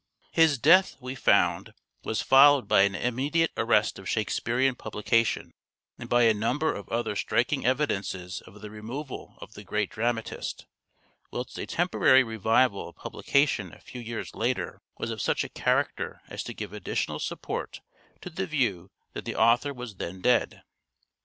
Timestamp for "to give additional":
16.45-17.19